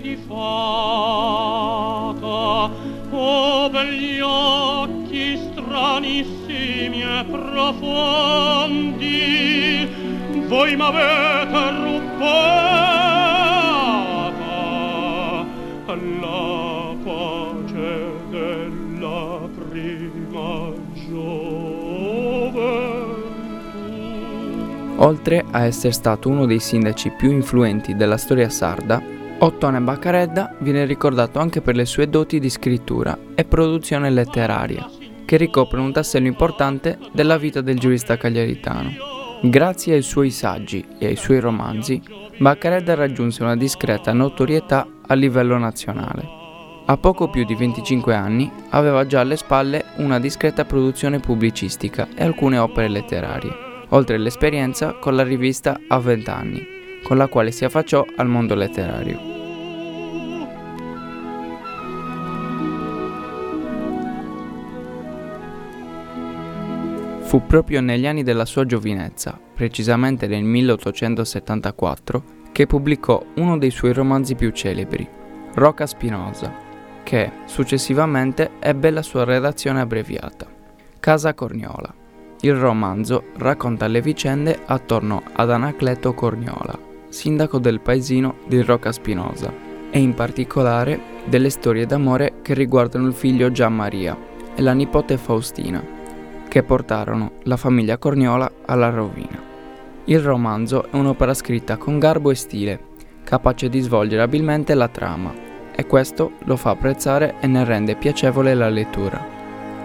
Di 0.00 0.16
fata, 0.16 0.34
oh 3.10 3.70
begli 3.70 4.20
occhi 4.20 5.36
stranissimi 5.36 7.02
e 7.02 7.24
profondi, 7.30 8.78
voi 10.46 10.76
m'avete 10.76 11.70
rubata 11.82 12.76
la 16.20 16.94
pace 17.02 18.12
della 18.30 19.48
prima 19.54 20.72
gioventù. 20.94 21.36
Oltre 24.98 25.44
a 25.50 25.64
essere 25.64 25.92
stato 25.92 26.28
uno 26.28 26.46
dei 26.46 26.58
sindaci 26.60 27.10
più 27.10 27.30
influenti 27.30 27.94
della 27.94 28.16
storia 28.16 28.48
sarda, 28.48 29.15
Ottone 29.38 29.80
Baccaredda 29.80 30.54
viene 30.60 30.86
ricordato 30.86 31.38
anche 31.38 31.60
per 31.60 31.76
le 31.76 31.84
sue 31.84 32.08
doti 32.08 32.38
di 32.38 32.48
scrittura 32.48 33.18
e 33.34 33.44
produzione 33.44 34.10
letteraria, 34.10 34.88
che 35.24 35.36
ricoprono 35.36 35.84
un 35.84 35.92
tassello 35.92 36.26
importante 36.26 36.98
della 37.12 37.36
vita 37.36 37.60
del 37.60 37.78
giurista 37.78 38.16
cagliaritano. 38.16 38.92
Grazie 39.42 39.94
ai 39.94 40.02
suoi 40.02 40.30
saggi 40.30 40.84
e 40.98 41.06
ai 41.06 41.16
suoi 41.16 41.40
romanzi, 41.40 42.00
Baccaredda 42.38 42.94
raggiunse 42.94 43.42
una 43.42 43.56
discreta 43.56 44.12
notorietà 44.12 44.86
a 45.06 45.14
livello 45.14 45.58
nazionale. 45.58 46.24
A 46.86 46.96
poco 46.96 47.28
più 47.28 47.44
di 47.44 47.54
25 47.54 48.14
anni 48.14 48.50
aveva 48.70 49.06
già 49.06 49.20
alle 49.20 49.36
spalle 49.36 49.84
una 49.96 50.18
discreta 50.18 50.64
produzione 50.64 51.20
pubblicistica 51.20 52.08
e 52.14 52.24
alcune 52.24 52.56
opere 52.58 52.88
letterarie 52.88 53.64
oltre 53.90 54.18
l'esperienza 54.18 54.94
con 54.94 55.14
la 55.14 55.22
rivista 55.22 55.78
A 55.88 55.98
20 55.98 56.30
anni, 56.30 56.66
con 57.06 57.18
la 57.18 57.28
quale 57.28 57.52
si 57.52 57.64
affacciò 57.64 58.04
al 58.16 58.26
mondo 58.26 58.56
letterario. 58.56 59.16
Fu 67.20 67.46
proprio 67.46 67.80
negli 67.80 68.08
anni 68.08 68.24
della 68.24 68.44
sua 68.44 68.66
giovinezza, 68.66 69.38
precisamente 69.54 70.26
nel 70.26 70.42
1874, 70.42 72.24
che 72.50 72.66
pubblicò 72.66 73.24
uno 73.36 73.56
dei 73.56 73.70
suoi 73.70 73.92
romanzi 73.92 74.34
più 74.34 74.50
celebri, 74.50 75.08
Rocca 75.54 75.86
Spinosa, 75.86 76.52
che 77.04 77.30
successivamente 77.44 78.54
ebbe 78.58 78.90
la 78.90 79.02
sua 79.02 79.22
redazione 79.22 79.80
abbreviata, 79.80 80.44
Casa 80.98 81.34
Corniola. 81.34 81.94
Il 82.40 82.54
romanzo 82.54 83.26
racconta 83.36 83.86
le 83.86 84.00
vicende 84.00 84.58
attorno 84.66 85.22
ad 85.34 85.52
Anacleto 85.52 86.12
Corniola, 86.12 86.85
sindaco 87.16 87.58
del 87.58 87.80
paesino 87.80 88.34
di 88.46 88.60
Rocca 88.60 88.92
Spinosa, 88.92 89.50
e 89.90 89.98
in 89.98 90.12
particolare 90.12 91.00
delle 91.24 91.48
storie 91.48 91.86
d'amore 91.86 92.34
che 92.42 92.52
riguardano 92.52 93.06
il 93.06 93.14
figlio 93.14 93.50
Gian 93.50 93.74
Maria 93.74 94.14
e 94.54 94.60
la 94.60 94.74
nipote 94.74 95.16
Faustina, 95.16 95.82
che 96.46 96.62
portarono 96.62 97.32
la 97.44 97.56
famiglia 97.56 97.96
Corniola 97.96 98.50
alla 98.66 98.90
rovina. 98.90 99.42
Il 100.04 100.20
romanzo 100.20 100.90
è 100.90 100.96
un'opera 100.96 101.32
scritta 101.32 101.78
con 101.78 101.98
garbo 101.98 102.30
e 102.30 102.34
stile, 102.34 102.80
capace 103.24 103.70
di 103.70 103.80
svolgere 103.80 104.20
abilmente 104.20 104.74
la 104.74 104.88
trama, 104.88 105.32
e 105.74 105.86
questo 105.86 106.32
lo 106.44 106.56
fa 106.56 106.70
apprezzare 106.70 107.36
e 107.40 107.46
ne 107.46 107.64
rende 107.64 107.96
piacevole 107.96 108.54
la 108.54 108.68
lettura. 108.68 109.24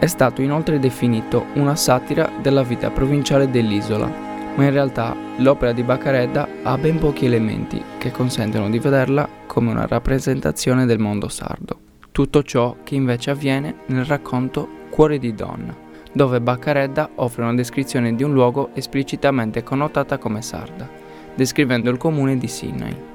È 0.00 0.06
stato 0.06 0.42
inoltre 0.42 0.80
definito 0.80 1.46
una 1.54 1.76
satira 1.76 2.28
della 2.42 2.64
vita 2.64 2.90
provinciale 2.90 3.48
dell'isola, 3.48 4.29
ma 4.56 4.64
in 4.64 4.70
realtà 4.70 5.16
l'opera 5.38 5.72
di 5.72 5.82
Baccaredda 5.82 6.48
ha 6.62 6.76
ben 6.78 6.98
pochi 6.98 7.26
elementi 7.26 7.82
che 7.98 8.10
consentono 8.10 8.68
di 8.68 8.78
vederla 8.78 9.28
come 9.46 9.70
una 9.70 9.86
rappresentazione 9.86 10.86
del 10.86 10.98
mondo 10.98 11.28
sardo. 11.28 11.78
Tutto 12.12 12.42
ciò 12.42 12.76
che 12.82 12.94
invece 12.94 13.30
avviene 13.30 13.76
nel 13.86 14.04
racconto 14.04 14.68
Cuore 14.90 15.18
di 15.18 15.34
donna, 15.34 15.74
dove 16.12 16.40
Baccaredda 16.40 17.10
offre 17.16 17.42
una 17.42 17.54
descrizione 17.54 18.14
di 18.14 18.22
un 18.22 18.32
luogo 18.32 18.70
esplicitamente 18.74 19.62
connotata 19.62 20.18
come 20.18 20.42
sarda, 20.42 20.88
descrivendo 21.34 21.90
il 21.90 21.96
comune 21.96 22.36
di 22.36 22.48
Sinai. 22.48 23.09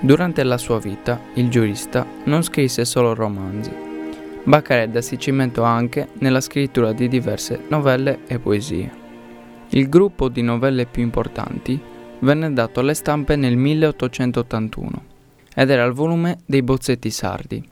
Durante 0.00 0.44
la 0.44 0.58
sua 0.58 0.78
vita, 0.78 1.20
il 1.34 1.48
giurista 1.48 2.06
non 2.24 2.42
scrisse 2.42 2.84
solo 2.84 3.14
romanzi. 3.14 3.72
Baccaredda 4.44 5.00
si 5.00 5.18
cimentò 5.18 5.64
anche 5.64 6.10
nella 6.18 6.40
scrittura 6.40 6.92
di 6.92 7.08
diverse 7.08 7.64
novelle 7.68 8.20
e 8.28 8.38
poesie. 8.38 8.90
Il 9.70 9.88
gruppo 9.88 10.28
di 10.28 10.40
novelle 10.40 10.86
più 10.86 11.02
importanti 11.02 11.78
venne 12.20 12.52
dato 12.52 12.78
alle 12.78 12.94
stampe 12.94 13.34
nel 13.34 13.56
1881 13.56 15.04
ed 15.52 15.68
era 15.68 15.84
il 15.84 15.92
volume 15.92 16.38
dei 16.46 16.62
bozzetti 16.62 17.10
sardi, 17.10 17.62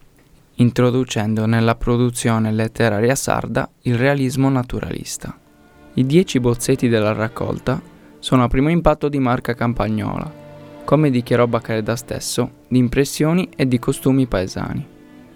introducendo 0.56 1.46
nella 1.46 1.76
produzione 1.76 2.50
letteraria 2.50 3.14
sarda 3.14 3.70
il 3.82 3.96
realismo 3.96 4.48
naturalista. 4.48 5.38
I 5.94 6.04
dieci 6.04 6.40
bozzetti 6.40 6.88
della 6.88 7.12
raccolta 7.12 7.80
sono 8.18 8.42
a 8.42 8.48
primo 8.48 8.68
impatto 8.68 9.08
di 9.08 9.20
marca 9.20 9.54
campagnola, 9.54 10.44
come 10.86 11.10
dichiarò 11.10 11.48
Baccaredda 11.48 11.96
stesso, 11.96 12.62
di 12.68 12.78
impressioni 12.78 13.48
e 13.56 13.66
di 13.66 13.80
costumi 13.80 14.26
paesani. 14.26 14.86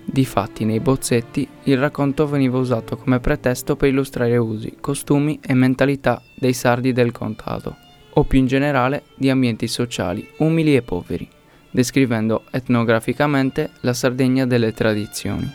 Difatti 0.04 0.64
nei 0.64 0.78
bozzetti 0.78 1.46
il 1.64 1.76
racconto 1.76 2.28
veniva 2.28 2.56
usato 2.56 2.96
come 2.96 3.18
pretesto 3.18 3.74
per 3.74 3.88
illustrare 3.88 4.36
usi, 4.36 4.76
costumi 4.80 5.40
e 5.42 5.52
mentalità 5.54 6.22
dei 6.36 6.52
sardi 6.52 6.92
del 6.92 7.10
contado, 7.10 7.76
o 8.12 8.22
più 8.22 8.38
in 8.38 8.46
generale 8.46 9.02
di 9.16 9.28
ambienti 9.28 9.66
sociali 9.66 10.24
umili 10.38 10.76
e 10.76 10.82
poveri, 10.82 11.28
descrivendo 11.68 12.44
etnograficamente 12.52 13.70
la 13.80 13.92
Sardegna 13.92 14.46
delle 14.46 14.72
tradizioni. 14.72 15.52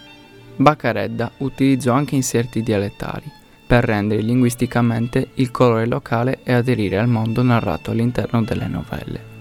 Baccaredda 0.57 1.31
utilizzò 1.37 1.93
anche 1.93 2.15
inserti 2.15 2.61
dialettali, 2.61 3.31
per 3.65 3.85
rendere 3.85 4.21
linguisticamente 4.21 5.29
il 5.35 5.51
colore 5.51 5.85
locale 5.85 6.39
e 6.43 6.51
aderire 6.51 6.97
al 6.97 7.07
mondo 7.07 7.41
narrato 7.43 7.91
all'interno 7.91 8.43
delle 8.43 8.67
novelle. 8.67 9.34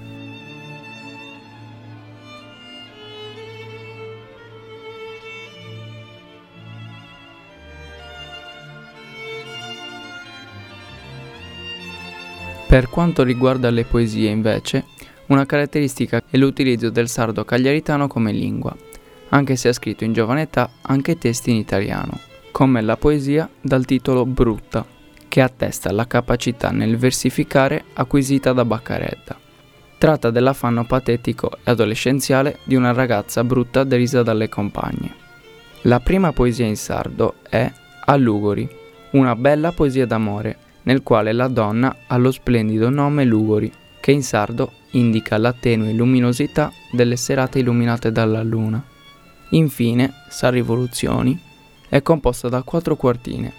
Per 12.74 12.88
quanto 12.88 13.22
riguarda 13.22 13.70
le 13.70 13.84
poesie, 13.84 14.30
invece, 14.30 14.86
una 15.26 15.46
caratteristica 15.46 16.20
è 16.28 16.36
l'utilizzo 16.36 16.90
del 16.90 17.08
sardo 17.08 17.44
cagliaritano 17.44 18.08
come 18.08 18.32
lingua, 18.32 18.74
anche 19.28 19.54
se 19.54 19.68
ha 19.68 19.72
scritto 19.72 20.02
in 20.02 20.12
giovane 20.12 20.42
età 20.42 20.68
anche 20.82 21.16
testi 21.16 21.50
in 21.50 21.56
italiano, 21.58 22.18
come 22.50 22.82
la 22.82 22.96
poesia 22.96 23.48
dal 23.60 23.84
titolo 23.84 24.26
Brutta, 24.26 24.84
che 25.28 25.40
attesta 25.40 25.92
la 25.92 26.08
capacità 26.08 26.72
nel 26.72 26.96
versificare 26.96 27.84
acquisita 27.92 28.52
da 28.52 28.64
Baccaredda. 28.64 29.38
Tratta 29.96 30.30
dell'affanno 30.30 30.84
patetico 30.84 31.52
e 31.62 31.70
adolescenziale 31.70 32.58
di 32.64 32.74
una 32.74 32.92
ragazza 32.92 33.44
brutta 33.44 33.84
derisa 33.84 34.24
dalle 34.24 34.48
compagne. 34.48 35.14
La 35.82 36.00
prima 36.00 36.32
poesia 36.32 36.66
in 36.66 36.76
sardo 36.76 37.34
è 37.48 37.72
A 38.06 38.16
Lugori, 38.16 38.68
una 39.10 39.36
bella 39.36 39.70
poesia 39.70 40.06
d'amore, 40.06 40.58
nel 40.84 41.02
quale 41.02 41.32
la 41.32 41.48
donna 41.48 41.94
ha 42.06 42.16
lo 42.16 42.30
splendido 42.30 42.88
nome 42.88 43.24
Lugori, 43.24 43.70
che 44.00 44.12
in 44.12 44.22
sardo 44.22 44.72
indica 44.90 45.36
la 45.38 45.52
tenue 45.52 45.92
luminosità 45.92 46.72
delle 46.92 47.16
serate 47.16 47.58
illuminate 47.58 48.12
dalla 48.12 48.42
luna. 48.42 48.82
Infine, 49.50 50.12
Sa 50.28 50.50
Rivoluzioni 50.50 51.38
è 51.88 52.02
composta 52.02 52.48
da 52.48 52.62
quattro 52.62 52.96
quartine, 52.96 53.52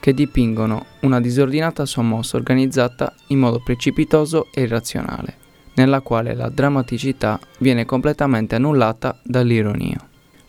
che 0.00 0.14
dipingono 0.14 0.86
una 1.00 1.20
disordinata 1.20 1.84
sommossa 1.84 2.36
organizzata 2.36 3.12
in 3.28 3.38
modo 3.38 3.60
precipitoso 3.62 4.48
e 4.52 4.62
irrazionale, 4.62 5.36
nella 5.74 6.00
quale 6.00 6.34
la 6.34 6.48
drammaticità 6.48 7.38
viene 7.58 7.84
completamente 7.84 8.54
annullata 8.54 9.18
dall'ironia. 9.22 9.98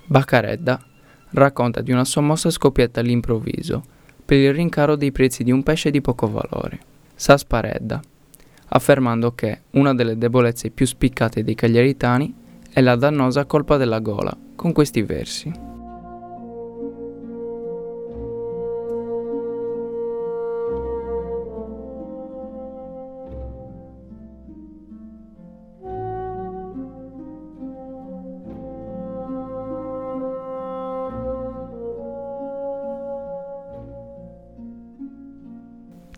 Baccaredda 0.06 0.82
racconta 1.32 1.82
di 1.82 1.92
una 1.92 2.06
sommossa 2.06 2.50
scoppietta 2.50 3.00
all'improvviso 3.00 3.84
per 4.32 4.40
il 4.40 4.54
rincaro 4.54 4.96
dei 4.96 5.12
prezzi 5.12 5.44
di 5.44 5.52
un 5.52 5.62
pesce 5.62 5.92
di 5.92 6.00
poco 6.00 6.32
valore. 6.32 6.80
Sasparedda, 7.16 8.00
affermando 8.70 9.36
che 9.36 9.64
una 9.72 9.94
delle 9.94 10.18
debolezze 10.18 10.70
più 10.70 10.86
spiccate 10.86 11.44
dei 11.44 11.54
cagliaritani 11.54 12.34
è 12.72 12.80
la 12.80 12.96
dannosa 12.96 13.44
colpa 13.44 13.76
della 13.76 14.00
gola, 14.00 14.34
con 14.56 14.72
questi 14.72 15.02
versi. 15.02 15.71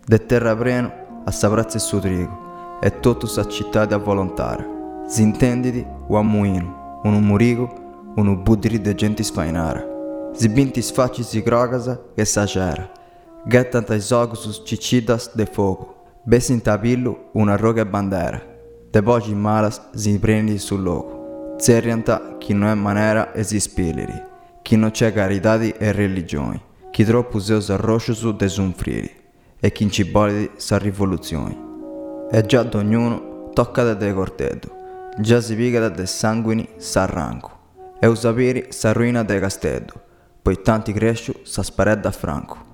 De 0.06 0.26
terra 0.26 0.54
preno, 0.54 0.92
a 1.24 1.30
saprezza 1.30 1.78
il 1.78 1.82
suo 1.82 1.98
trigo, 1.98 2.78
e 2.82 3.00
tutto 3.00 3.26
s'accittati 3.26 3.94
a 3.94 3.96
volontare. 3.96 5.02
S'intenditi, 5.06 5.86
o 6.08 6.18
a 6.18 6.22
muino, 6.22 7.00
uno 7.04 7.20
murico, 7.20 8.12
uno 8.16 8.36
buddiri 8.36 8.82
de 8.82 8.94
gente 8.94 9.22
sfainare. 9.22 10.30
Si 10.34 10.50
binti 10.50 10.82
sfacci 10.82 11.22
si 11.22 11.42
crocasa 11.42 11.98
che 12.14 12.26
sa 12.26 12.44
c'era. 12.44 12.90
Gettant 13.46 13.88
ai 13.90 14.00
soco 14.00 14.34
sus 14.34 14.62
ciccidas 14.62 15.34
de 15.34 15.46
fuoco. 15.46 15.94
Besi 16.22 16.52
in 16.52 16.60
tapillo 16.60 17.30
una 17.32 17.56
roga 17.56 17.80
e 17.80 17.86
bandera. 17.86 18.42
De 18.90 19.02
poci 19.02 19.34
malas 19.34 19.88
si 19.94 20.18
prendi 20.18 20.58
sul 20.58 20.82
loco. 20.82 21.54
Zerrianta 21.56 22.36
chi 22.38 22.52
non 22.52 22.68
è 22.68 22.74
manera 22.74 23.32
e 23.32 23.42
si 23.42 23.58
spilleri. 23.58 24.22
Chi 24.60 24.76
non 24.76 24.90
c'è 24.90 25.14
caritadi 25.14 25.70
e 25.70 25.92
religioni. 25.92 26.60
Chi 26.90 27.04
troppo 27.04 27.38
seus 27.38 27.70
arrocio 27.70 28.12
su 28.12 28.34
de 28.36 28.48
sunfriri 28.48 29.22
e 29.64 29.72
chi 29.72 29.84
inciboli 29.84 30.50
sa 30.56 30.76
rivoluzioni. 30.76 31.58
E 32.30 32.42
già 32.42 32.60
ad 32.60 32.74
ognuno 32.74 33.48
tocca 33.54 33.82
da 33.82 33.94
de 33.94 34.12
cortedo, 34.12 34.68
già 35.18 35.40
si 35.40 35.56
piga 35.56 35.80
da 35.80 35.88
de 35.88 36.04
sanguini 36.04 36.68
s'arranco, 36.76 37.50
e 37.98 38.06
u 38.06 38.12
sapere 38.12 38.72
s'arruina 38.72 39.22
de 39.22 39.40
castedo, 39.40 39.94
poi 40.42 40.60
tanti 40.60 40.92
cresciu 40.92 41.32
sa 41.44 41.62
sparedda 41.62 42.10
franco. 42.10 42.73